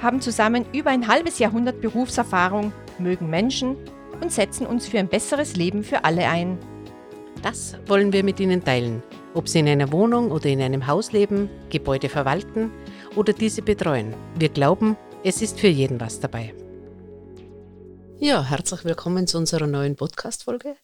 [0.00, 3.76] haben zusammen über ein halbes Jahrhundert Berufserfahrung, mögen Menschen
[4.20, 6.58] und setzen uns für ein besseres Leben für alle ein.
[7.42, 9.02] Das wollen wir mit Ihnen teilen,
[9.34, 12.72] ob Sie in einer Wohnung oder in einem Haus leben, Gebäude verwalten
[13.14, 14.14] oder diese betreuen.
[14.38, 16.54] Wir glauben, es ist für jeden was dabei.
[18.20, 20.74] Ja, herzlich willkommen zu unserer neuen Podcast-Folge.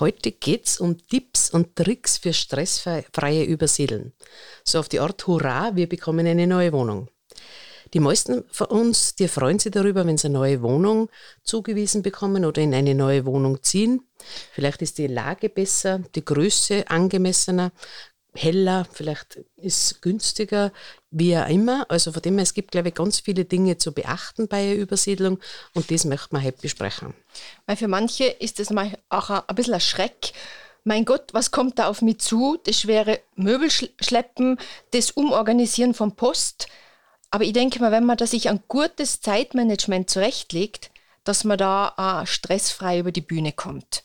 [0.00, 4.12] Heute geht es um Tipps und Tricks für stressfreie Übersiedeln.
[4.64, 7.06] So auf die Art Hurra, wir bekommen eine neue Wohnung.
[7.94, 11.10] Die meisten von uns, die freuen sich darüber, wenn sie eine neue Wohnung
[11.42, 14.02] zugewiesen bekommen oder in eine neue Wohnung ziehen.
[14.52, 17.72] Vielleicht ist die Lage besser, die Größe angemessener,
[18.34, 20.72] heller, vielleicht ist günstiger,
[21.10, 21.86] wie auch immer.
[21.90, 24.78] Also von dem her, es gibt, glaube ich, ganz viele Dinge zu beachten bei der
[24.78, 25.38] Übersiedlung
[25.74, 27.14] und das möchte man heute besprechen.
[27.66, 28.68] Weil für manche ist das
[29.10, 30.32] auch ein bisschen ein Schreck.
[30.84, 32.58] Mein Gott, was kommt da auf mich zu?
[32.64, 34.58] Das schwere Möbelschleppen,
[34.90, 36.66] das Umorganisieren von Post,
[37.32, 40.90] aber ich denke mal, wenn man da sich ein gutes Zeitmanagement zurechtlegt,
[41.24, 44.02] dass man da äh, stressfrei über die Bühne kommt.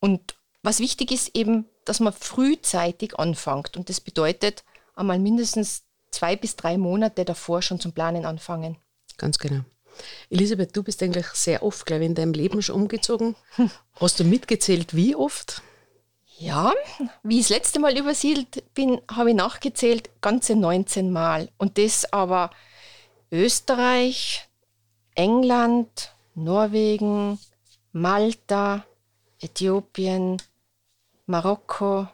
[0.00, 3.76] Und was wichtig ist eben, dass man frühzeitig anfängt.
[3.76, 4.64] Und das bedeutet
[4.96, 8.78] einmal mindestens zwei bis drei Monate davor schon zum Planen anfangen.
[9.18, 9.60] Ganz genau.
[10.30, 13.36] Elisabeth, du bist eigentlich sehr oft, glaube ich, in deinem Leben schon umgezogen.
[13.96, 15.60] Hast du mitgezählt, wie oft?
[16.38, 16.72] Ja,
[17.22, 21.50] wie ich das letzte Mal übersiedelt bin, habe ich nachgezählt, ganze 19 Mal.
[21.58, 22.50] Und das aber
[23.30, 24.48] Österreich,
[25.14, 27.38] England, Norwegen,
[27.92, 28.84] Malta,
[29.40, 30.40] Äthiopien,
[31.26, 32.08] Marokko,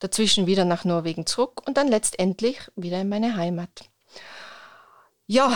[0.00, 3.90] dazwischen wieder nach Norwegen zurück und dann letztendlich wieder in meine Heimat.
[5.26, 5.52] Ja,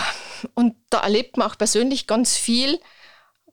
[0.54, 2.80] und da erlebt man auch persönlich ganz viel,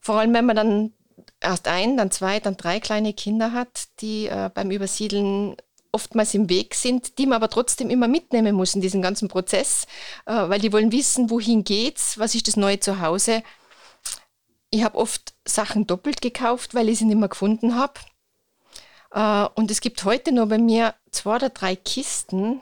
[0.00, 0.92] vor allem wenn man dann
[1.40, 5.56] erst ein, dann zwei, dann drei kleine Kinder hat, die äh, beim Übersiedeln
[5.92, 9.86] oftmals im Weg sind, die man aber trotzdem immer mitnehmen muss in diesen ganzen Prozess,
[10.26, 13.42] äh, weil die wollen wissen, wohin geht's, was ist das neue Zuhause.
[14.70, 17.94] Ich habe oft Sachen doppelt gekauft, weil ich sie nicht mehr gefunden habe.
[19.12, 22.60] Äh, und es gibt heute noch bei mir zwei oder drei Kisten,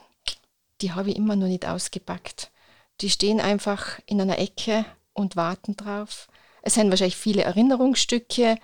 [0.81, 2.51] die habe ich immer noch nicht ausgepackt.
[3.01, 6.29] Die stehen einfach in einer Ecke und warten drauf.
[6.63, 8.57] Es sind wahrscheinlich viele Erinnerungsstücke,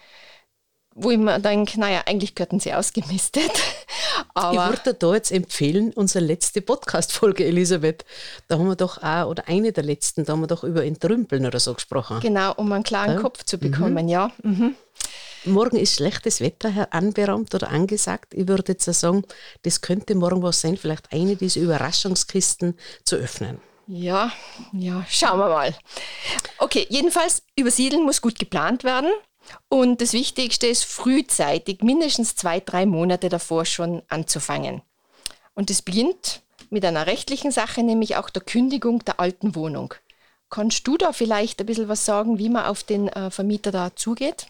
[0.95, 3.51] wo ich mir denke, naja, eigentlich gehörten sie ausgemistet.
[4.35, 8.05] Aber ich würde da jetzt empfehlen, unsere letzte Podcast-Folge, Elisabeth.
[8.49, 11.47] Da haben wir doch auch, oder eine der letzten, da haben wir doch über Entrümpeln
[11.47, 12.21] oder so gesprochen.
[12.21, 13.21] Genau, um einen klaren ja.
[13.21, 14.09] Kopf zu bekommen, mhm.
[14.09, 14.31] ja.
[14.43, 14.77] Mhm.
[15.47, 18.33] Morgen ist schlechtes Wetter anberaumt oder angesagt.
[18.33, 19.25] Ich würde jetzt sagen,
[19.63, 23.59] das könnte morgen was sein, vielleicht eine dieser Überraschungskisten zu öffnen.
[23.87, 24.33] Ja,
[24.73, 25.75] ja, schauen wir mal.
[26.59, 29.11] Okay, jedenfalls, übersiedeln muss gut geplant werden.
[29.69, 34.81] Und das Wichtigste ist, frühzeitig, mindestens zwei, drei Monate davor schon anzufangen.
[35.55, 36.41] Und das beginnt
[36.71, 39.95] mit einer rechtlichen Sache, nämlich auch der Kündigung der alten Wohnung.
[40.49, 43.95] Kannst du da vielleicht ein bisschen was sagen, wie man auf den äh, Vermieter da
[43.95, 44.47] zugeht?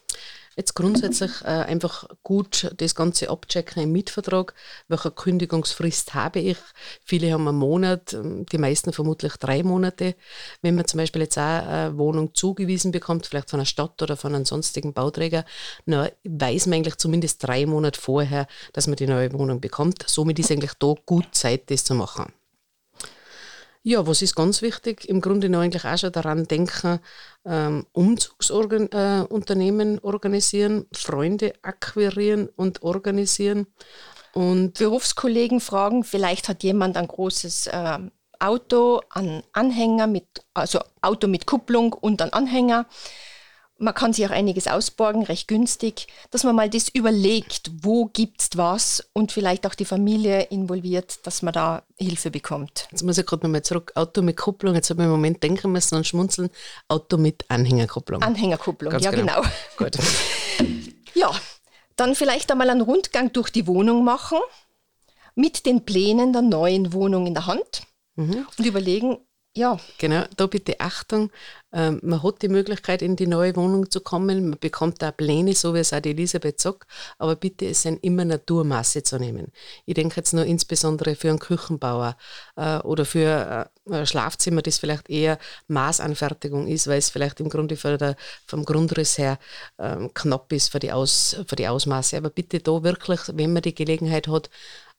[0.56, 4.54] Jetzt grundsätzlich äh, einfach gut das Ganze abchecken im Mietvertrag.
[4.88, 6.58] Welche Kündigungsfrist habe ich?
[7.04, 10.14] Viele haben einen Monat, ähm, die meisten vermutlich drei Monate.
[10.62, 14.16] Wenn man zum Beispiel jetzt auch eine Wohnung zugewiesen bekommt, vielleicht von einer Stadt oder
[14.16, 15.44] von einem sonstigen Bauträger,
[15.86, 20.04] na, weiß man eigentlich zumindest drei Monate vorher, dass man die neue Wohnung bekommt.
[20.06, 22.32] Somit ist eigentlich da gut Zeit, das zu machen.
[23.86, 25.06] Ja, was ist ganz wichtig?
[25.10, 27.00] Im Grunde noch eigentlich auch schon daran denken,
[27.44, 33.66] ähm, Umzugsunternehmen äh, organisieren, Freunde akquirieren und organisieren.
[34.32, 37.98] Und Berufskollegen fragen, vielleicht hat jemand ein großes äh,
[38.40, 42.86] Auto, einen Anhänger mit, also Auto mit Kupplung und einen Anhänger
[43.78, 48.40] man kann sich auch einiges ausborgen, recht günstig, dass man mal das überlegt, wo gibt
[48.42, 52.86] es was und vielleicht auch die Familie involviert, dass man da Hilfe bekommt.
[52.90, 55.72] Jetzt muss ich gerade nochmal zurück, Auto mit Kupplung, jetzt habe ich im Moment denken
[55.72, 56.50] müssen und schmunzeln,
[56.88, 58.22] Auto mit Anhängerkupplung.
[58.22, 59.42] Anhängerkupplung, Ganz ja genau.
[59.42, 59.48] genau.
[59.76, 59.98] Gut.
[61.14, 61.30] ja,
[61.96, 64.38] dann vielleicht einmal einen Rundgang durch die Wohnung machen,
[65.34, 67.82] mit den Plänen der neuen Wohnung in der Hand
[68.14, 68.46] mhm.
[68.56, 69.18] und überlegen,
[69.56, 69.78] ja.
[69.98, 71.30] Genau, da bitte Achtung.
[71.72, 74.50] Ähm, man hat die Möglichkeit, in die neue Wohnung zu kommen.
[74.50, 76.88] Man bekommt da Pläne, so wie es auch die Elisabeth sagt.
[77.18, 79.52] Aber bitte, es sind immer Naturmaße zu nehmen.
[79.86, 82.16] Ich denke jetzt nur insbesondere für einen Küchenbauer
[82.56, 87.48] äh, oder für äh, ein Schlafzimmer, das vielleicht eher Maßanfertigung ist, weil es vielleicht im
[87.48, 88.16] Grunde der,
[88.46, 89.38] vom Grundriss her
[89.78, 92.16] ähm, knapp ist für die, Aus, für die Ausmaße.
[92.16, 94.50] Aber bitte da wirklich, wenn man die Gelegenheit hat,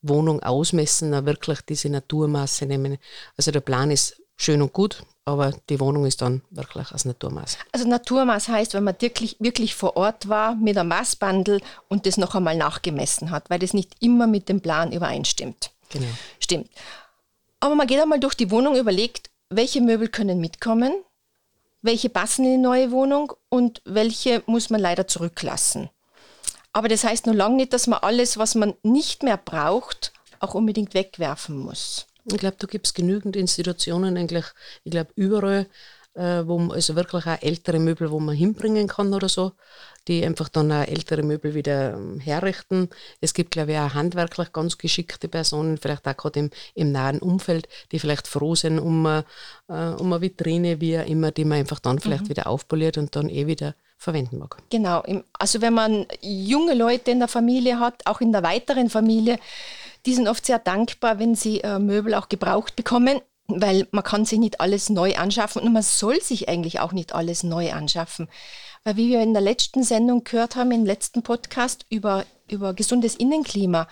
[0.01, 2.97] Wohnung ausmessen, auch wirklich diese Naturmaße nehmen.
[3.37, 7.57] Also der Plan ist schön und gut, aber die Wohnung ist dann wirklich als Naturmaß.
[7.71, 12.17] Also Naturmaß heißt, wenn man wirklich, wirklich vor Ort war mit einem Maßbandel und das
[12.17, 15.71] noch einmal nachgemessen hat, weil das nicht immer mit dem Plan übereinstimmt.
[15.89, 16.07] Genau.
[16.39, 16.69] Stimmt.
[17.59, 20.93] Aber man geht einmal durch die Wohnung, überlegt, welche Möbel können mitkommen,
[21.81, 25.89] welche passen in die neue Wohnung und welche muss man leider zurücklassen.
[26.73, 30.53] Aber das heißt nur lange nicht, dass man alles, was man nicht mehr braucht, auch
[30.53, 32.05] unbedingt wegwerfen muss.
[32.25, 34.45] Ich glaube, da gibt es genügend Institutionen, eigentlich,
[34.83, 35.67] ich glaube, überall,
[36.15, 39.51] äh, wo man, also wirklich auch ältere Möbel, wo man hinbringen kann oder so,
[40.07, 42.89] die einfach dann auch ältere Möbel wieder ähm, herrichten.
[43.21, 47.19] Es gibt, glaube ich, auch handwerklich ganz geschickte Personen, vielleicht auch gerade im, im nahen
[47.19, 49.23] Umfeld, die vielleicht froh sind um, äh,
[49.67, 52.29] um eine Vitrine, wie auch immer, die man einfach dann vielleicht mhm.
[52.29, 54.57] wieder aufpoliert und dann eh wieder verwenden mag.
[54.69, 55.03] Genau.
[55.33, 59.39] Also wenn man junge Leute in der Familie hat, auch in der weiteren Familie,
[60.05, 64.25] die sind oft sehr dankbar, wenn sie äh, Möbel auch gebraucht bekommen, weil man kann
[64.25, 68.27] sich nicht alles neu anschaffen und man soll sich eigentlich auch nicht alles neu anschaffen.
[68.83, 73.15] Weil wie wir in der letzten Sendung gehört haben, im letzten Podcast über, über gesundes
[73.15, 73.87] Innenklima,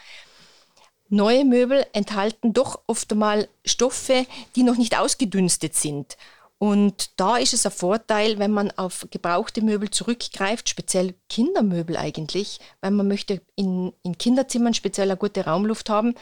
[1.10, 4.26] neue Möbel enthalten doch oft einmal Stoffe,
[4.56, 6.18] die noch nicht ausgedünstet sind.
[6.64, 12.58] Und da ist es ein Vorteil, wenn man auf gebrauchte Möbel zurückgreift, speziell Kindermöbel eigentlich,
[12.80, 16.16] weil man möchte in, in Kinderzimmern speziell eine gute Raumluft haben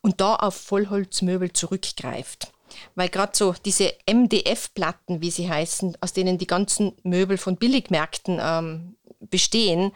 [0.00, 2.52] und da auf Vollholzmöbel zurückgreift.
[2.94, 8.38] Weil gerade so diese MDF-Platten, wie sie heißen, aus denen die ganzen Möbel von Billigmärkten
[8.40, 9.90] ähm, bestehen,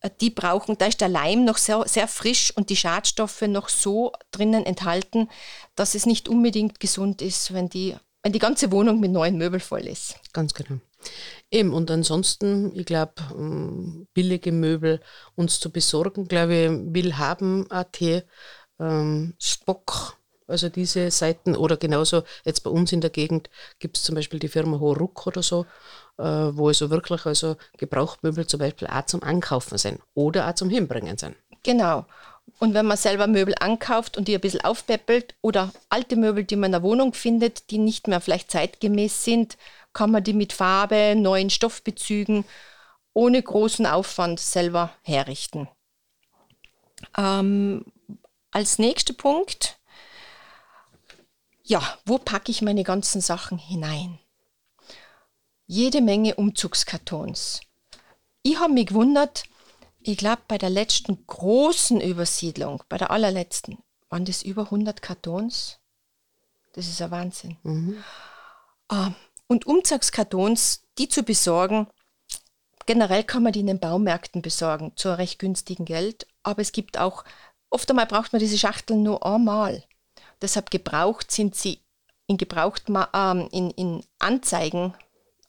[0.00, 3.68] äh, die brauchen, da ist der Leim noch sehr, sehr frisch und die Schadstoffe noch
[3.68, 5.28] so drinnen enthalten,
[5.74, 9.60] dass es nicht unbedingt gesund ist, wenn die wenn die ganze Wohnung mit neuen Möbeln
[9.60, 10.16] voll ist.
[10.32, 10.78] Ganz genau.
[11.50, 15.00] Eben, und ansonsten, ich glaube, ähm, billige Möbel
[15.34, 18.24] uns zu besorgen, glaube ich, will haben AT,
[18.78, 20.16] ähm, Spock,
[20.46, 24.38] also diese Seiten, oder genauso jetzt bei uns in der Gegend gibt es zum Beispiel
[24.38, 25.66] die Firma Horuck oder so,
[26.18, 30.70] äh, wo also wirklich also Gebrauchtmöbel zum Beispiel auch zum Ankaufen sind oder auch zum
[30.70, 31.36] Hinbringen sind.
[31.62, 32.06] Genau.
[32.62, 36.54] Und wenn man selber Möbel ankauft und die ein bisschen aufpeppelt oder alte Möbel, die
[36.54, 39.58] man in der Wohnung findet, die nicht mehr vielleicht zeitgemäß sind,
[39.92, 42.44] kann man die mit Farbe, neuen Stoffbezügen
[43.14, 45.66] ohne großen Aufwand selber herrichten.
[47.18, 47.84] Ähm,
[48.52, 49.80] als nächster Punkt,
[51.64, 54.20] ja, wo packe ich meine ganzen Sachen hinein?
[55.66, 57.62] Jede Menge Umzugskartons.
[58.44, 59.42] Ich habe mich gewundert,
[60.04, 63.78] ich glaube, bei der letzten großen Übersiedlung, bei der allerletzten,
[64.08, 65.78] waren das über 100 Kartons.
[66.72, 67.56] Das ist ein Wahnsinn.
[67.62, 68.02] Mhm.
[68.88, 69.12] Ah,
[69.46, 71.86] und Umzugskartons, die zu besorgen,
[72.86, 76.26] generell kann man die in den Baumärkten besorgen, zu einem recht günstigen Geld.
[76.42, 77.24] Aber es gibt auch,
[77.70, 79.84] oft einmal braucht man diese Schachteln nur einmal.
[80.40, 81.80] Deshalb gebraucht sind sie
[82.26, 84.94] in gebraucht ähm, in, in Anzeigen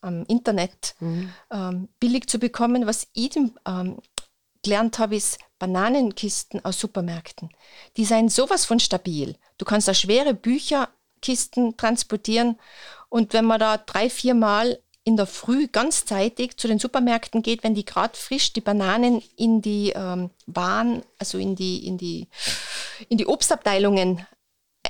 [0.02, 1.34] am Internet mhm.
[1.50, 3.98] ähm, billig zu bekommen, was ich dem ähm,
[4.64, 7.50] gelernt habe, ist Bananenkisten aus Supermärkten.
[7.98, 9.36] Die seien sowas von stabil.
[9.58, 12.60] Du kannst da schwere Bücherkisten transportieren
[13.10, 17.64] und wenn man da drei, vier Mal in der Früh ganzzeitig zu den Supermärkten geht,
[17.64, 22.30] wenn die gerade frisch die Bananen in die ähm, Waren, also in die, in, die,
[23.10, 24.26] in die Obstabteilungen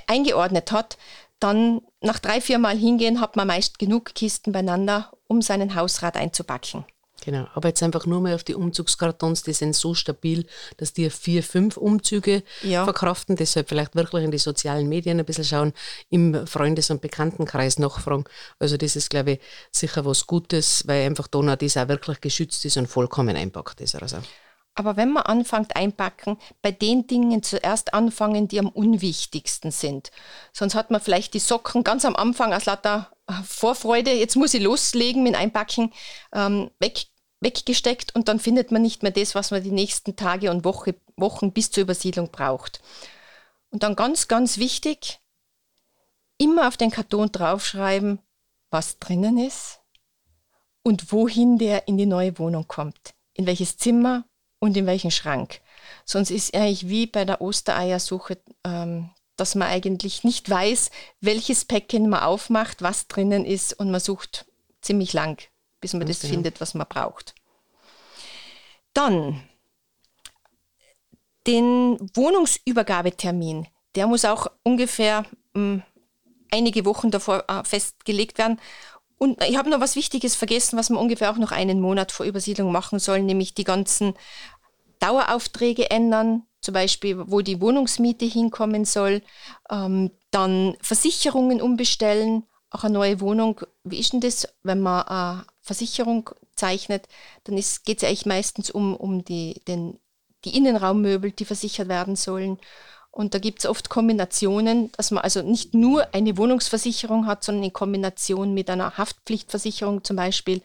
[0.08, 0.98] eingeordnet hat,
[1.40, 6.16] dann nach drei, vier Mal hingehen, hat man meist genug Kisten beieinander, um seinen Hausrat
[6.16, 6.86] einzupacken.
[7.26, 11.10] Genau, aber jetzt einfach nur mal auf die Umzugskartons, die sind so stabil, dass die
[11.10, 12.84] vier, fünf Umzüge ja.
[12.84, 13.38] verkraften.
[13.38, 15.74] Deshalb vielleicht wirklich in die sozialen Medien ein bisschen schauen,
[16.10, 18.26] im Freundes- und Bekanntenkreis nachfragen.
[18.60, 19.40] Also das ist, glaube ich,
[19.72, 23.96] sicher was Gutes, weil einfach Donau das auch wirklich geschützt ist und vollkommen einpackt ist.
[23.96, 24.18] Also.
[24.76, 30.12] Aber wenn man anfängt einpacken, bei den Dingen zuerst anfangen, die am unwichtigsten sind.
[30.52, 33.12] Sonst hat man vielleicht die Socken ganz am Anfang aus lauter
[33.46, 35.94] Vorfreude, jetzt muss ich loslegen mit Einpacken,
[36.34, 37.06] ähm, weg,
[37.44, 40.96] weggesteckt und dann findet man nicht mehr das, was man die nächsten Tage und Woche,
[41.16, 42.82] Wochen bis zur Übersiedlung braucht.
[43.70, 45.20] Und dann ganz, ganz wichtig,
[46.38, 48.20] immer auf den Karton draufschreiben,
[48.70, 49.80] was drinnen ist
[50.84, 53.14] und wohin der in die neue Wohnung kommt.
[53.34, 54.26] In welches Zimmer
[54.60, 55.62] und in welchen Schrank.
[56.06, 62.10] Sonst ist eigentlich wie bei der Ostereiersuche ähm, dass man eigentlich nicht weiß, welches Päckchen
[62.10, 64.46] man aufmacht, was drinnen ist und man sucht
[64.82, 65.42] ziemlich lang,
[65.84, 66.36] bis man das genau.
[66.36, 67.36] findet, was man braucht.
[68.94, 69.44] Dann
[71.46, 75.84] den Wohnungsübergabetermin, der muss auch ungefähr mh, hm,
[76.52, 78.62] einige Wochen davor äh, festgelegt werden.
[79.18, 82.26] Und ich habe noch was Wichtiges vergessen, was man ungefähr auch noch einen Monat vor
[82.26, 84.14] Übersiedlung machen soll, nämlich die ganzen
[85.00, 89.22] Daueraufträge ändern, zum Beispiel, wo die Wohnungsmiete hinkommen soll,
[89.70, 93.60] ähm, dann Versicherungen umbestellen, auch eine neue Wohnung.
[93.84, 97.08] Wie ist denn das, wenn man eine Versicherung zeichnet?
[97.46, 100.00] Dann geht es eigentlich meistens um, um die, den,
[100.46, 102.60] die Innenraummöbel, die versichert werden sollen.
[103.10, 107.64] Und da gibt es oft Kombinationen, dass man also nicht nur eine Wohnungsversicherung hat, sondern
[107.64, 110.62] in Kombination mit einer Haftpflichtversicherung zum Beispiel,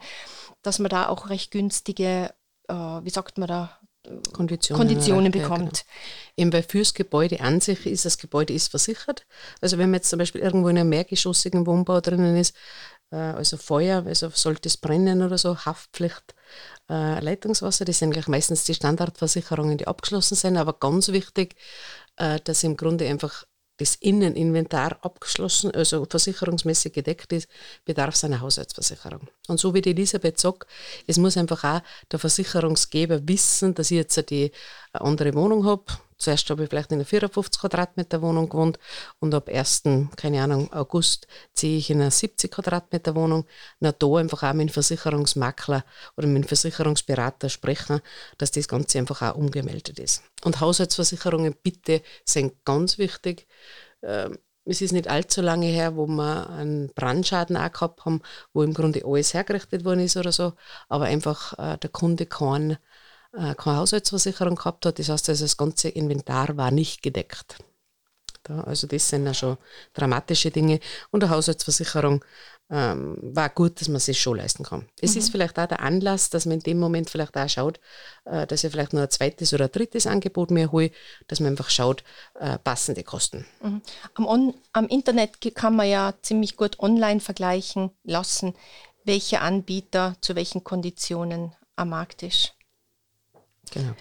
[0.63, 2.33] dass man da auch recht günstige,
[2.67, 3.79] äh, wie sagt man da,
[4.33, 5.79] Konditionen, Konditionen bekommt.
[5.79, 6.33] Ja, genau.
[6.37, 9.25] Eben weil fürs Gebäude an sich ist, das Gebäude ist versichert.
[9.61, 12.55] Also wenn man jetzt zum Beispiel irgendwo in einem mehrgeschossigen Wohnbau drinnen ist,
[13.15, 16.35] also Feuer, also sollte es brennen oder so, Haftpflicht,
[16.89, 21.55] äh, Leitungswasser, das sind eigentlich meistens die Standardversicherungen, die abgeschlossen sind, aber ganz wichtig,
[22.17, 23.45] äh, dass im Grunde einfach
[23.77, 27.47] das Inneninventar abgeschlossen, also versicherungsmäßig gedeckt ist,
[27.85, 29.29] bedarf es einer Haushaltsversicherung.
[29.47, 30.67] Und so wie die Elisabeth sagt,
[31.07, 34.51] es muss einfach auch der Versicherungsgeber wissen, dass ich jetzt die
[34.91, 35.85] andere Wohnung habe,
[36.19, 38.77] Zuerst habe ich vielleicht in einer 54 Quadratmeter Wohnung gewohnt
[39.19, 39.83] und ab 1.
[40.17, 43.45] keine Ahnung, August ziehe ich in einer 70 Quadratmeter Wohnung.
[43.79, 45.85] Na, da einfach auch mit dem Versicherungsmakler
[46.17, 48.01] oder mit dem Versicherungsberater sprechen,
[48.37, 50.21] dass das Ganze einfach auch umgemeldet ist.
[50.43, 53.47] Und Haushaltsversicherungen bitte sind ganz wichtig.
[54.03, 58.21] Ähm, es ist nicht allzu lange her, wo wir einen Brandschaden auch gehabt haben,
[58.53, 60.53] wo im Grunde alles hergerichtet worden ist oder so,
[60.89, 62.77] aber einfach äh, der Kunde keinen
[63.33, 64.99] äh, keine Haushaltsversicherung gehabt hat.
[64.99, 67.57] Das heißt, also das ganze Inventar war nicht gedeckt.
[68.43, 69.57] Da, also das sind ja schon
[69.93, 70.79] dramatische Dinge.
[71.11, 72.23] Und eine Haushaltsversicherung
[72.71, 74.87] ähm, war gut, dass man sich schon leisten kann.
[75.01, 75.19] Es mhm.
[75.19, 77.79] ist vielleicht auch der Anlass, dass man in dem Moment vielleicht auch schaut,
[78.25, 80.91] äh, dass ich vielleicht noch ein zweites oder ein drittes Angebot mehr hole,
[81.27, 82.03] dass man einfach schaut,
[82.39, 83.45] äh, passende Kosten.
[83.61, 83.81] Mhm.
[84.13, 88.53] Am, am Internet kann man ja ziemlich gut online vergleichen lassen,
[89.03, 92.53] welche Anbieter zu welchen Konditionen am Markt ist.
[93.71, 93.93] Genau.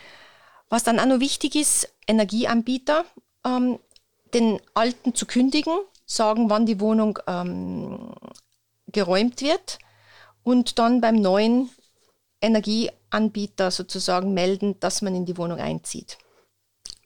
[0.69, 3.05] Was dann auch noch wichtig ist, Energieanbieter,
[3.45, 3.79] ähm,
[4.35, 8.13] den alten zu kündigen, sagen, wann die Wohnung ähm,
[8.87, 9.79] geräumt wird
[10.43, 11.71] und dann beim neuen
[12.41, 16.19] Energieanbieter sozusagen melden, dass man in die Wohnung einzieht.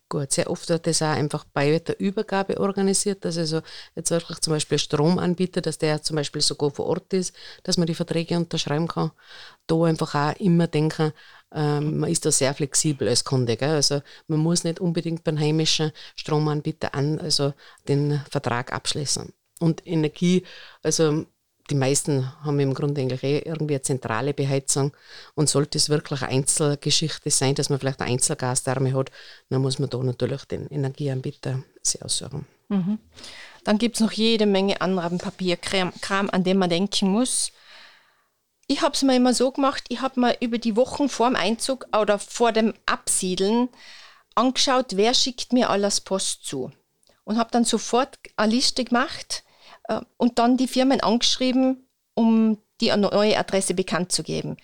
[0.09, 3.63] Gut, sehr oft wird das auch einfach bei der Übergabe organisiert, dass also
[3.95, 7.87] jetzt wirklich zum Beispiel Stromanbieter, dass der zum Beispiel sogar vor Ort ist, dass man
[7.87, 9.13] die Verträge unterschreiben kann.
[9.67, 11.15] Da einfach auch immer denken,
[11.55, 13.57] ähm, man ist da sehr flexibel als Kunde.
[13.57, 13.71] Gell?
[13.71, 17.55] Also man muss nicht unbedingt beim heimischen Stromanbieter an, also
[17.89, 19.33] den Vertrag abschließen.
[19.61, 20.45] Und Energie,
[20.83, 21.27] also
[21.71, 24.93] die meisten haben im Grunde eigentlich eh irgendwie eine zentrale Beheizung.
[25.35, 29.11] Und sollte es wirklich eine Einzelgeschichte sein, dass man vielleicht eine Einzelgasdärme hat,
[29.49, 32.47] dann muss man da natürlich den Energieanbieter sich aussuchen.
[32.69, 32.99] Mhm.
[33.65, 35.93] Dann gibt es noch jede Menge anderen Papierkram,
[36.31, 37.53] an den man denken muss.
[38.73, 41.37] Ich habe es mir immer so gemacht, ich habe mir über die Wochen vor dem
[41.37, 43.69] Einzug oder vor dem Absiedeln
[44.35, 46.73] angeschaut, wer schickt mir alles Post zu.
[47.25, 49.45] Und habe dann sofort eine Liste gemacht
[49.89, 54.57] äh, und dann die Firmen angeschrieben, um die neue Adresse bekannt zu geben.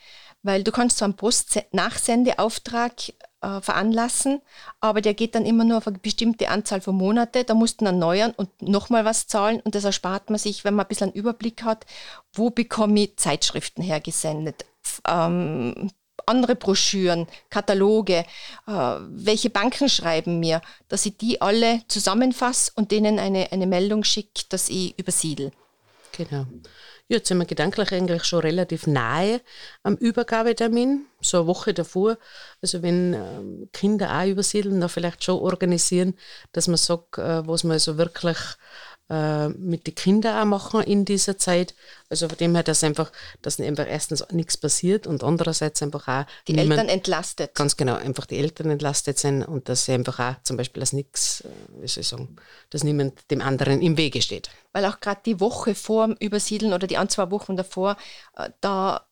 [0.43, 4.41] Weil du kannst so einen Post-Nachsendeauftrag äh, veranlassen,
[4.81, 7.45] aber der geht dann immer nur auf eine bestimmte Anzahl von Monate.
[7.45, 10.75] Da musst du dann erneuern und nochmal was zahlen und das erspart man sich, wenn
[10.75, 11.87] man ein bisschen einen Überblick hat,
[12.33, 14.65] wo bekomme ich Zeitschriften hergesendet,
[15.07, 15.91] ähm,
[16.27, 18.25] andere Broschüren, Kataloge,
[18.67, 18.73] äh,
[19.11, 24.45] welche Banken schreiben mir, dass ich die alle zusammenfasse und denen eine, eine Meldung schicke,
[24.49, 25.53] dass ich übersiedel.
[26.19, 26.47] Genau.
[27.07, 29.41] Jetzt sind wir gedanklich eigentlich schon relativ nahe
[29.85, 32.19] am Übergabetermin, so eine Woche davor.
[32.61, 36.15] Also wenn ähm, Kinder auch übersiedeln, dann vielleicht schon organisieren,
[36.51, 38.37] dass man sagt, äh, was man also wirklich
[39.11, 41.75] äh, mit den Kindern auch machen in dieser Zeit.
[42.11, 43.11] Also von dem her, dass einfach,
[43.41, 47.55] dass einfach erstens nichts passiert und andererseits einfach auch die niemand, Eltern entlastet.
[47.55, 50.93] Ganz genau, einfach die Eltern entlastet sind und dass sie einfach auch zum Beispiel dass
[50.93, 51.49] nichts, äh,
[51.81, 52.37] wie soll ich sagen,
[52.71, 54.51] dass niemand dem anderen im Wege steht.
[54.73, 57.97] Weil auch gerade die Woche vor dem Übersiedeln oder die ein, zwei Wochen davor,
[58.37, 59.07] äh, da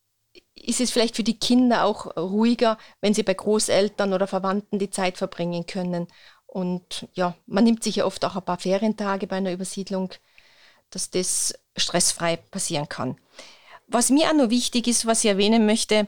[0.55, 4.91] ist es vielleicht für die Kinder auch ruhiger, wenn sie bei Großeltern oder Verwandten die
[4.91, 6.09] Zeit verbringen können
[6.57, 10.09] und ja, man nimmt sich ja oft auch ein paar Ferientage bei einer Übersiedlung,
[10.89, 13.19] dass das stressfrei passieren kann.
[13.89, 16.07] Was mir auch noch wichtig ist, was ich erwähnen möchte,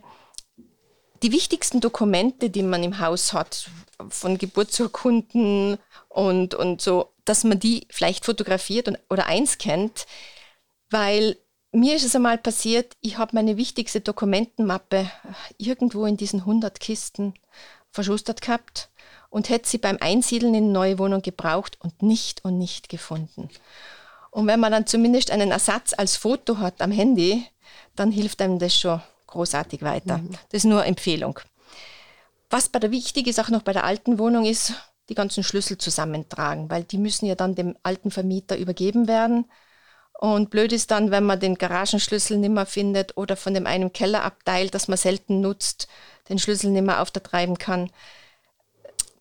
[1.23, 3.69] die wichtigsten Dokumente, die man im Haus hat,
[4.09, 5.77] von Geburtsurkunden
[6.09, 10.07] und, und so, dass man die vielleicht fotografiert und, oder einscannt,
[10.89, 11.37] weil
[11.73, 15.11] mir ist es einmal passiert, ich habe meine wichtigste Dokumentenmappe
[15.59, 17.35] irgendwo in diesen 100 Kisten
[17.91, 18.91] verschustert gehabt
[19.31, 23.49] und hätte sie beim Einsiedeln in eine neue Wohnung gebraucht und nicht und nicht gefunden.
[24.31, 27.47] Und wenn man dann zumindest einen Ersatz als Foto hat am Handy,
[27.97, 30.19] dann hilft einem das schon großartig weiter.
[30.19, 30.31] Mhm.
[30.51, 31.41] Das ist nur Empfehlung.
[32.51, 34.73] Was bei der wichtig ist, auch noch bei der alten Wohnung, ist
[35.09, 39.47] die ganzen Schlüssel zusammentragen, weil die müssen ja dann dem alten Vermieter übergeben werden.
[40.19, 43.93] Und blöd ist dann, wenn man den Garagenschlüssel nicht mehr findet oder von dem einen
[43.93, 45.89] Kellerabteil, das man selten nutzt,
[46.29, 47.91] den Schlüssel nicht mehr auftreiben kann.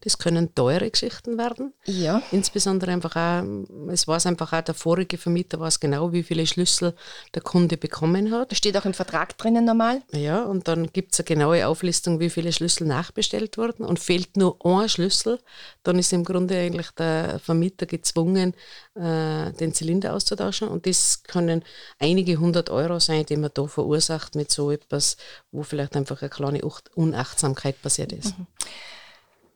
[0.01, 1.74] Das können teure Geschichten werden.
[1.86, 2.22] Ja.
[2.32, 3.44] Insbesondere einfach auch,
[3.92, 6.94] es weiß einfach auch, der vorige Vermieter weiß genau, wie viele Schlüssel
[7.34, 8.51] der Kunde bekommen hat.
[8.51, 10.01] Das steht auch im Vertrag drinnen normal.
[10.12, 14.38] Ja, und dann gibt es eine genaue Auflistung, wie viele Schlüssel nachbestellt wurden und fehlt
[14.38, 15.39] nur ein Schlüssel,
[15.84, 18.54] dann ist im Grunde eigentlich der Vermieter gezwungen,
[18.96, 20.68] äh, den Zylinder auszutauschen.
[20.68, 21.63] Und das können
[22.00, 25.18] einige hundert Euro sein, die man da verursacht mit so etwas,
[25.51, 26.62] wo vielleicht einfach eine kleine
[26.96, 28.38] Unachtsamkeit passiert ist.
[28.38, 28.48] Mhm.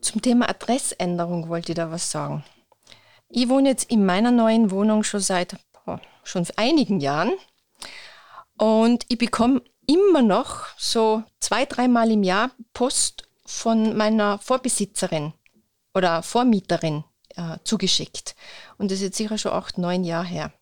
[0.01, 2.43] Zum Thema Adressänderung wollte ich da was sagen.
[3.29, 5.55] Ich wohne jetzt in meiner neuen Wohnung schon seit
[5.85, 7.31] oh, schon einigen Jahren
[8.57, 15.33] und ich bekomme immer noch so zwei, dreimal im Jahr Post von meiner Vorbesitzerin
[15.93, 17.03] oder Vormieterin
[17.35, 18.35] äh, zugeschickt.
[18.77, 20.53] Und das ist jetzt sicher schon acht, neun Jahre her.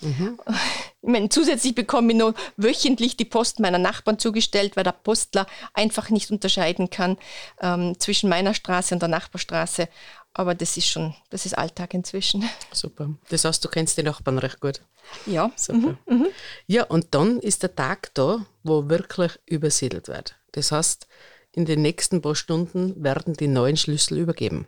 [0.00, 0.38] Mhm.
[1.04, 5.46] Ich meine, zusätzlich bekomme ich noch wöchentlich die Post meiner Nachbarn zugestellt, weil der Postler
[5.74, 7.18] einfach nicht unterscheiden kann
[7.60, 9.88] ähm, zwischen meiner Straße und der Nachbarstraße.
[10.32, 12.48] Aber das ist schon, das ist Alltag inzwischen.
[12.72, 13.10] Super.
[13.28, 14.80] Das heißt, du kennst die Nachbarn recht gut.
[15.26, 15.52] Ja.
[15.56, 15.98] Super.
[16.06, 16.16] Mhm.
[16.16, 16.26] Mhm.
[16.66, 20.36] Ja, und dann ist der Tag da, wo wirklich übersiedelt wird.
[20.52, 21.06] Das heißt,
[21.52, 24.66] in den nächsten paar Stunden werden die neuen Schlüssel übergeben.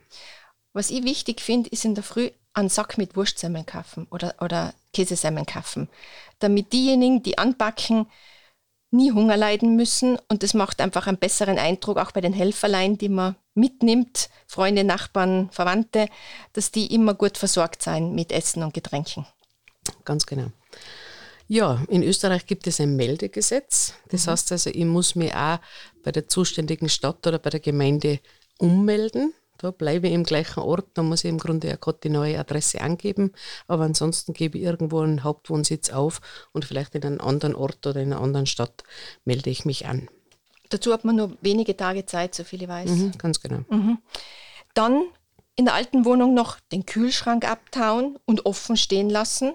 [0.77, 4.75] Was ich wichtig finde, ist in der Früh einen Sack mit Wurstsemmeln kaufen oder, oder
[4.93, 5.89] Käsesemmeln kaufen,
[6.39, 8.07] damit diejenigen, die anpacken,
[8.91, 12.99] nie Hunger leiden müssen und das macht einfach einen besseren Eindruck auch bei den Helferlein,
[12.99, 16.11] die man mitnimmt, Freunde, Nachbarn, Verwandte,
[16.53, 19.27] dass die immer gut versorgt sein mit Essen und Getränken.
[20.05, 20.49] Ganz genau.
[21.49, 23.95] Ja, in Österreich gibt es ein Meldegesetz.
[24.11, 24.31] Das mhm.
[24.31, 25.59] heißt also, ich muss mich auch
[26.03, 28.21] bei der zuständigen Stadt oder bei der Gemeinde
[28.59, 32.09] ummelden da bleibe ich im gleichen Ort, da muss ich im Grunde ja gerade die
[32.09, 33.33] neue Adresse angeben,
[33.67, 36.21] aber ansonsten gebe ich irgendwo einen Hauptwohnsitz auf
[36.53, 38.85] und vielleicht in einem anderen Ort oder in einer anderen Stadt
[39.25, 40.09] melde ich mich an.
[40.69, 42.91] Dazu hat man nur wenige Tage Zeit, so viel ich weiß.
[42.91, 43.61] Mhm, ganz genau.
[43.69, 43.99] Mhm.
[44.75, 45.05] Dann
[45.55, 49.55] in der alten Wohnung noch den Kühlschrank abtauen und offen stehen lassen,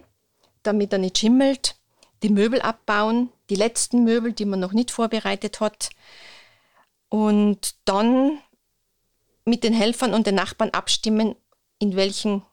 [0.64, 1.76] damit er nicht schimmelt.
[2.24, 5.90] Die Möbel abbauen, die letzten Möbel, die man noch nicht vorbereitet hat.
[7.10, 8.40] Und dann
[9.46, 11.36] mit den Helfern und den Nachbarn abstimmen,
[11.80, 12.44] in welchen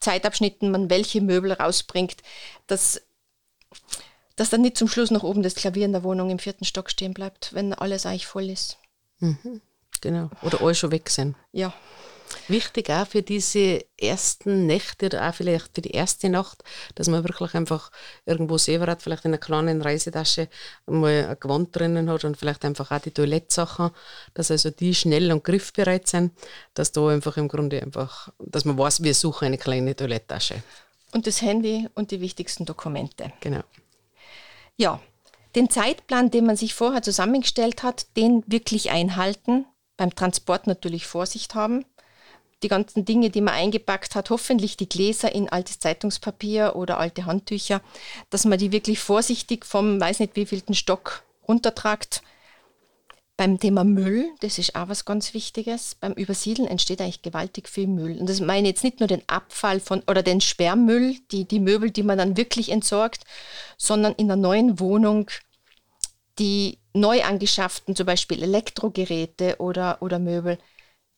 [0.00, 2.16] Zeitabschnitten man welche Möbel rausbringt,
[2.66, 3.02] dass,
[4.36, 6.90] dass dann nicht zum Schluss noch oben das Klavier in der Wohnung im vierten Stock
[6.90, 8.78] stehen bleibt, wenn alles eigentlich voll ist.
[9.18, 9.60] Mhm,
[10.00, 10.30] genau.
[10.42, 11.36] Oder alle schon weg sind.
[11.52, 11.72] Ja.
[12.48, 16.62] Wichtig auch für diese ersten Nächte oder auch vielleicht für die erste Nacht,
[16.94, 17.90] dass man wirklich einfach
[18.26, 20.48] irgendwo selber hat, vielleicht in einer kleinen Reisetasche
[20.86, 23.90] mal ein Gewand drinnen hat und vielleicht einfach auch die Toilettsachen,
[24.34, 26.32] dass also die schnell und griffbereit sind,
[26.74, 30.62] dass da einfach im Grunde einfach, dass man weiß, wir suchen eine kleine Toiletttasche.
[31.12, 33.32] Und das Handy und die wichtigsten Dokumente.
[33.40, 33.62] Genau.
[34.76, 35.00] Ja,
[35.54, 39.66] den Zeitplan, den man sich vorher zusammengestellt hat, den wirklich einhalten.
[39.96, 41.84] Beim Transport natürlich Vorsicht haben
[42.62, 47.26] die ganzen Dinge, die man eingepackt hat, hoffentlich die Gläser in altes Zeitungspapier oder alte
[47.26, 47.80] Handtücher,
[48.30, 52.22] dass man die wirklich vorsichtig vom, weiß nicht wievielten Stock runtertragt.
[53.36, 55.94] Beim Thema Müll, das ist auch was ganz Wichtiges.
[55.94, 58.18] Beim Übersiedeln entsteht eigentlich gewaltig viel Müll.
[58.18, 61.60] Und das meine ich jetzt nicht nur den Abfall von oder den Sperrmüll, die, die
[61.60, 63.22] Möbel, die man dann wirklich entsorgt,
[63.76, 65.30] sondern in der neuen Wohnung
[66.40, 70.58] die neu angeschafften, zum Beispiel Elektrogeräte oder, oder Möbel,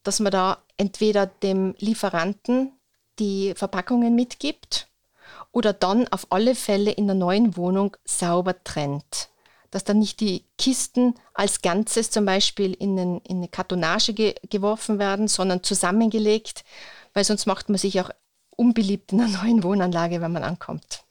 [0.03, 2.73] dass man da entweder dem Lieferanten
[3.19, 4.89] die Verpackungen mitgibt
[5.53, 9.29] oder dann auf alle Fälle in der neuen Wohnung sauber trennt.
[9.71, 14.35] Dass dann nicht die Kisten als Ganzes zum Beispiel in, einen, in eine Kartonage ge
[14.49, 16.65] geworfen werden, sondern zusammengelegt,
[17.15, 18.11] weil sonst macht man sich auch
[18.57, 21.05] unbeliebt in einer neuen Wohnanlage, wenn man ankommt.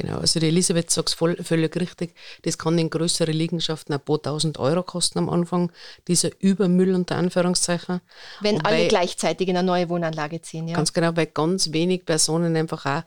[0.00, 2.14] Genau, also die Elisabeth sagt es völlig richtig.
[2.40, 5.70] Das kann in größere Liegenschaften ein paar tausend Euro kosten am Anfang,
[6.08, 8.00] dieser Übermüll unter Anführungszeichen.
[8.40, 10.74] Wenn alle gleichzeitig in eine neue Wohnanlage ziehen, ja.
[10.74, 13.02] Ganz genau, weil ganz wenig Personen einfach auch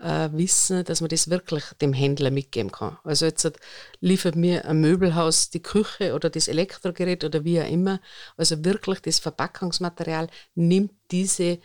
[0.00, 2.96] äh, wissen, dass man das wirklich dem Händler mitgeben kann.
[3.02, 3.56] Also jetzt hat,
[3.98, 7.98] liefert mir ein Möbelhaus die Küche oder das Elektrogerät oder wie auch immer.
[8.36, 11.58] Also wirklich das Verpackungsmaterial nimmt diese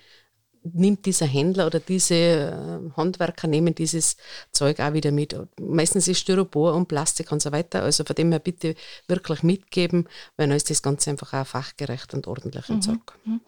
[0.64, 4.18] nimmt dieser Händler oder diese äh, Handwerker nehmen dieses
[4.52, 5.36] Zeug auch wieder mit.
[5.60, 7.84] Meistens ist Styropor und Plastik und so weiter.
[7.84, 8.76] Also von dem her bitte
[9.08, 12.82] wirklich mitgeben, weil dann ist das Ganze einfach auch fachgerecht und ordentlich mhm.
[12.82, 13.14] Zeug.
[13.26, 13.42] Mhm.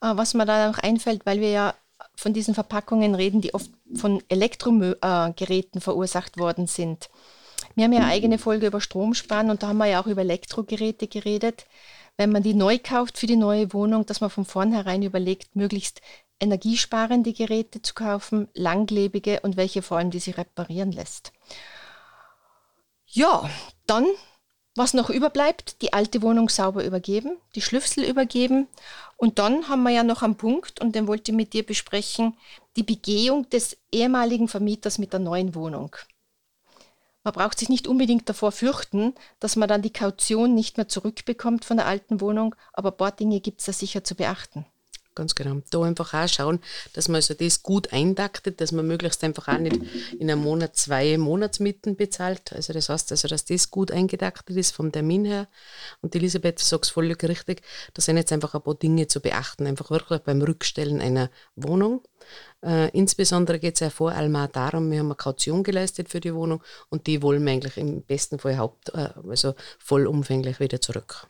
[0.00, 1.74] Äh, was mir da noch einfällt, weil wir ja
[2.14, 7.08] von diesen Verpackungen reden, die oft von Elektrogeräten verursacht worden sind.
[7.74, 10.20] Wir haben ja eine eigene Folge über Stromsparen und da haben wir ja auch über
[10.22, 11.66] Elektrogeräte geredet.
[12.18, 16.02] Wenn man die neu kauft für die neue Wohnung, dass man von vornherein überlegt, möglichst
[16.42, 21.32] energiesparende Geräte zu kaufen, langlebige und welche vor allem, die sie reparieren lässt.
[23.06, 23.48] Ja,
[23.86, 24.06] dann,
[24.74, 28.66] was noch überbleibt, die alte Wohnung sauber übergeben, die Schlüssel übergeben
[29.16, 32.36] und dann haben wir ja noch einen Punkt und den wollte ich mit dir besprechen,
[32.76, 35.94] die Begehung des ehemaligen Vermieters mit der neuen Wohnung.
[37.22, 41.64] Man braucht sich nicht unbedingt davor fürchten, dass man dann die Kaution nicht mehr zurückbekommt
[41.64, 44.66] von der alten Wohnung, aber ein paar Dinge gibt es da sicher zu beachten.
[45.14, 45.60] Ganz genau.
[45.70, 46.60] Da einfach auch schauen,
[46.94, 49.78] dass man also das gut eindaktet, dass man möglichst einfach auch nicht
[50.18, 52.52] in einem Monat zwei Monatsmieten bezahlt.
[52.54, 55.48] Also das heißt also, dass das gut eingedaktet ist vom Termin her.
[56.00, 57.60] Und Elisabeth sagt es völlig richtig,
[57.92, 62.00] da sind jetzt einfach ein paar Dinge zu beachten, einfach wirklich beim Rückstellen einer Wohnung.
[62.62, 66.20] Äh, insbesondere geht es ja vor allem auch darum, wir haben eine Kaution geleistet für
[66.20, 70.80] die Wohnung und die wollen wir eigentlich im besten Fall haupt, äh, also vollumfänglich wieder
[70.80, 71.26] zurück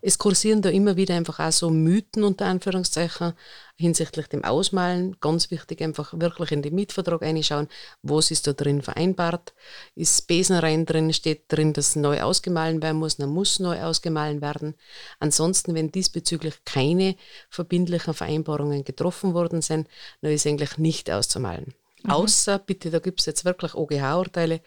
[0.00, 3.32] es kursieren da immer wieder einfach auch so Mythen unter Anführungszeichen
[3.76, 5.16] hinsichtlich dem Ausmalen.
[5.20, 7.68] Ganz wichtig, einfach wirklich in den Mietvertrag reinschauen,
[8.02, 9.54] was ist da drin vereinbart.
[9.94, 14.74] Ist Besenrein drin, steht drin, dass neu ausgemahlen werden muss, dann muss neu ausgemahlen werden.
[15.20, 17.16] Ansonsten, wenn diesbezüglich keine
[17.50, 19.88] verbindlichen Vereinbarungen getroffen worden sind,
[20.20, 21.74] dann ist eigentlich nicht auszumalen.
[22.02, 22.10] Mhm.
[22.10, 24.60] Außer, bitte, da gibt es jetzt wirklich OGH-Urteile,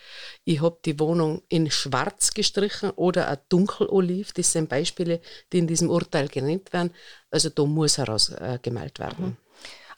[0.44, 5.67] ich habe die Wohnung in schwarz gestrichen oder ein dunkeloliv, das sind Beispiele, die in
[5.67, 6.94] diesem Urteil genannt werden.
[7.30, 9.26] Also da muss herausgemalt äh, werden.
[9.26, 9.38] Mhm.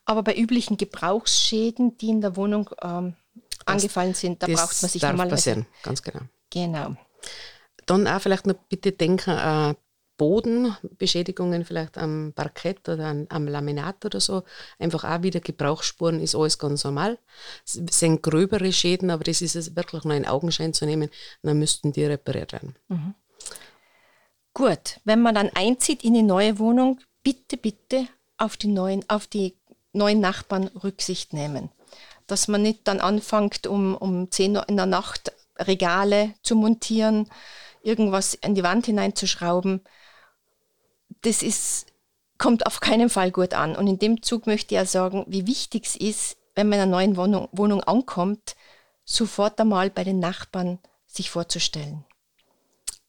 [0.06, 3.16] Aber bei üblichen Gebrauchsschäden, die in der Wohnung ähm,
[3.66, 5.36] angefallen sind, da braucht man sich darf normalerweise...
[5.36, 6.22] passieren, ganz genau.
[6.50, 6.96] Genau.
[7.86, 9.76] Dann auch vielleicht noch bitte denken, äh,
[10.24, 14.44] Bodenbeschädigungen vielleicht am Parkett oder am, am, Laminat oder so,
[14.80, 17.20] einfach auch wieder Gebrauchsspuren ist alles ganz normal.
[17.66, 21.10] Es sind gröbere Schäden, aber das ist es wirklich nur in Augenschein zu nehmen,
[21.42, 22.78] dann müssten die repariert werden.
[22.88, 23.16] Mhm.
[24.54, 28.08] Gut, wenn man dann einzieht in die neue Wohnung, bitte, bitte
[28.38, 29.58] auf die neuen, auf die
[29.92, 31.68] neuen Nachbarn Rücksicht nehmen.
[32.28, 37.30] Dass man nicht dann anfängt, um, um 10 Uhr in der Nacht Regale zu montieren,
[37.82, 39.82] irgendwas in die Wand hineinzuschrauben
[41.24, 41.88] das ist,
[42.38, 43.76] kommt auf keinen Fall gut an.
[43.76, 46.84] Und in dem Zug möchte ich ja sagen, wie wichtig es ist, wenn man in
[46.84, 48.56] einer neuen Wohnung, Wohnung ankommt,
[49.04, 52.06] sofort einmal bei den Nachbarn sich vorzustellen.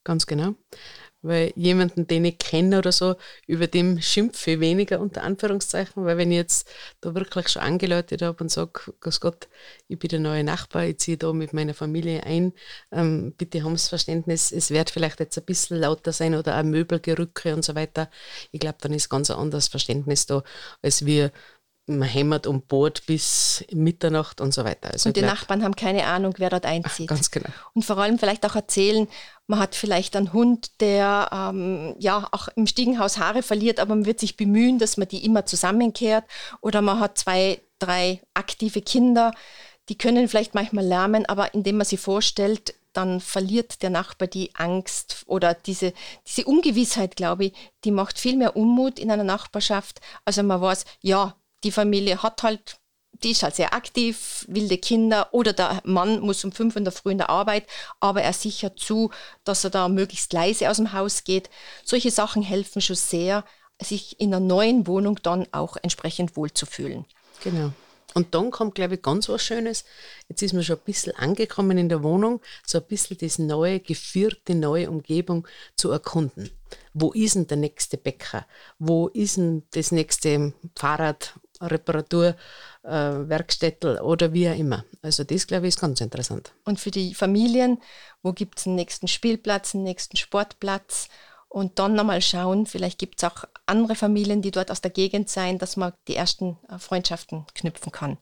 [0.03, 0.55] Ganz genau
[1.25, 6.31] weil jemanden, den ich kenne oder so, über dem schimpfe weniger unter Anführungszeichen, weil wenn
[6.31, 6.69] ich jetzt
[7.01, 9.49] da wirklich schon angeläutet habe und sage, Gott Gott,
[9.89, 12.53] ich bin der neue Nachbar, ich ziehe da mit meiner Familie ein,
[12.93, 16.69] ähm, bitte haben Sie Verständnis, es wird vielleicht jetzt ein bisschen lauter sein oder ein
[16.69, 18.11] Möbelgerücke und so weiter.
[18.53, 20.43] Ich glaube, dann ist ganz ein anderes Verständnis da,
[20.83, 21.33] als wir
[21.87, 24.93] man hämmert um Bord bis Mitternacht und so weiter.
[24.93, 27.09] Also und die glaub, Nachbarn haben keine Ahnung, wer dort einzieht.
[27.09, 27.49] Ganz genau.
[27.75, 29.07] Und vor allem vielleicht auch erzählen,
[29.47, 34.07] man hat vielleicht einen Hund, der ähm, ja auch im Stiegenhaus Haare verliert, aber man
[34.07, 36.25] wird sich bemühen, dass man die immer zusammenkehrt.
[36.61, 39.33] Oder man hat zwei, drei aktive Kinder,
[39.89, 44.55] die können vielleicht manchmal lärmen, aber indem man sie vorstellt, dann verliert der Nachbar die
[44.55, 45.93] Angst oder diese,
[46.27, 47.53] diese Ungewissheit, glaube ich,
[47.85, 50.01] die macht viel mehr Unmut in einer Nachbarschaft.
[50.25, 52.79] Also man weiß, ja, die Familie hat halt
[53.23, 56.93] die ist halt sehr aktiv, wilde Kinder oder der Mann muss um fünf in der
[56.93, 57.67] Früh in der Arbeit,
[58.01, 59.11] aber er sichert zu,
[59.45, 61.51] dass er da möglichst leise aus dem Haus geht.
[61.85, 63.45] Solche Sachen helfen schon sehr,
[63.81, 67.05] sich in einer neuen Wohnung dann auch entsprechend wohlzufühlen.
[67.43, 67.73] Genau.
[68.15, 69.85] Und dann kommt, glaube ich, ganz was Schönes.
[70.29, 73.81] Jetzt ist man schon ein bisschen angekommen in der Wohnung, so ein bisschen das neue,
[73.81, 76.51] geführte, neue Umgebung zu erkunden.
[76.93, 78.47] Wo ist denn der nächste Bäcker?
[78.79, 81.35] Wo ist denn das nächste Fahrrad
[81.71, 82.37] Reparatur,
[82.83, 84.85] äh, oder wie auch immer.
[85.03, 86.53] Also das, glaube ich, ist ganz interessant.
[86.65, 87.79] Und für die Familien,
[88.23, 91.09] wo gibt es einen nächsten Spielplatz, einen nächsten Sportplatz
[91.49, 95.29] und dann nochmal schauen, vielleicht gibt es auch andere Familien, die dort aus der Gegend
[95.29, 98.19] sein, dass man die ersten äh, Freundschaften knüpfen kann.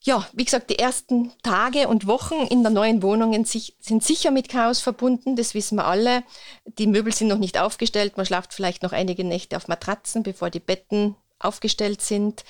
[0.00, 4.48] Ja, wie gesagt, die ersten Tage und Wochen in der neuen Wohnung sind sicher mit
[4.48, 6.22] Chaos verbunden, das wissen wir alle.
[6.64, 10.50] Die Möbel sind noch nicht aufgestellt, man schlaft vielleicht noch einige Nächte auf Matratzen, bevor
[10.50, 12.44] die Betten aufgestellt sind.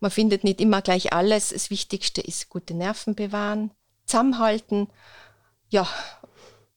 [0.00, 1.50] Man findet nicht immer gleich alles.
[1.50, 3.70] Das Wichtigste ist gute Nerven bewahren,
[4.06, 4.88] zusammenhalten.
[5.68, 5.88] Ja.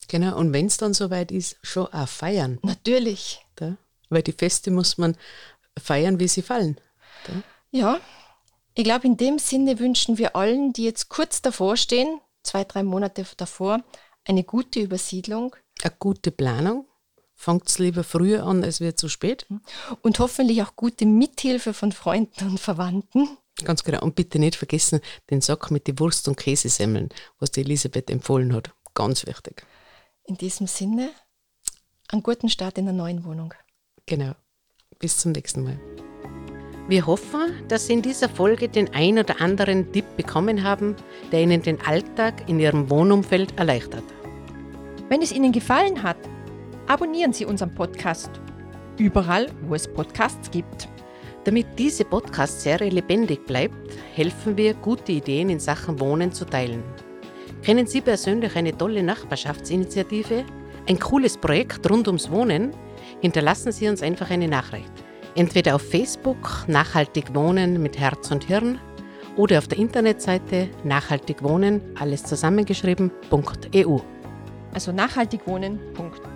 [0.08, 2.58] Genau, und wenn es dann soweit ist, schon auch feiern.
[2.62, 3.44] Natürlich.
[3.56, 3.76] Da?
[4.08, 5.16] Weil die Feste muss man
[5.78, 6.80] feiern, wie sie fallen.
[7.26, 7.32] Da?
[7.72, 8.00] Ja,
[8.74, 12.82] ich glaube, in dem Sinne wünschen wir allen, die jetzt kurz davor stehen, zwei, drei
[12.82, 13.82] Monate davor,
[14.24, 15.56] eine gute Übersiedlung.
[15.82, 16.86] Eine gute Planung.
[17.38, 19.46] Fangt es lieber früher an, als wird zu spät.
[20.02, 23.28] Und hoffentlich auch gute Mithilfe von Freunden und Verwandten.
[23.62, 24.00] Ganz genau.
[24.02, 28.54] Und bitte nicht vergessen den Sack mit den Wurst- und Käsesemmeln, was die Elisabeth empfohlen
[28.54, 28.70] hat.
[28.94, 29.64] Ganz wichtig.
[30.24, 31.10] In diesem Sinne,
[32.08, 33.52] einen guten Start in der neuen Wohnung.
[34.06, 34.32] Genau.
[34.98, 35.78] Bis zum nächsten Mal.
[36.88, 40.96] Wir hoffen, dass Sie in dieser Folge den ein oder anderen Tipp bekommen haben,
[41.32, 44.04] der Ihnen den Alltag in Ihrem Wohnumfeld erleichtert.
[45.08, 46.16] Wenn es Ihnen gefallen hat,
[46.86, 48.30] abonnieren Sie unseren Podcast.
[48.98, 50.88] Überall, wo es Podcasts gibt.
[51.44, 53.76] Damit diese Podcast-Serie lebendig bleibt,
[54.14, 56.82] helfen wir, gute Ideen in Sachen Wohnen zu teilen.
[57.62, 60.44] Kennen Sie persönlich eine tolle Nachbarschaftsinitiative?
[60.88, 62.72] Ein cooles Projekt rund ums Wohnen?
[63.20, 64.92] Hinterlassen Sie uns einfach eine Nachricht.
[65.34, 68.80] Entweder auf Facebook Nachhaltig Wohnen mit Herz und Hirn
[69.36, 73.98] oder auf der Internetseite Nachhaltig Wohnen, alles zusammengeschrieben.eu.
[74.72, 76.35] Also nachhaltigwohnen.eu.